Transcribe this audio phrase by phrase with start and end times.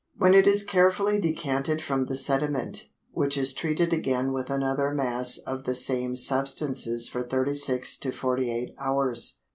[0.17, 5.37] when it is carefully decanted from the sediment, which is treated again with another mass
[5.37, 9.41] of the same substances for thirty six to forty eight hours.